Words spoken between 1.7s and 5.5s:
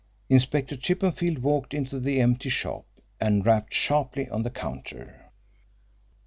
into the empty shop, and rapped sharply on the counter.